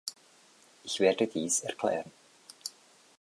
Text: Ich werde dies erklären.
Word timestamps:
Ich 0.81 0.99
werde 0.99 1.27
dies 1.27 1.59
erklären. 1.59 2.11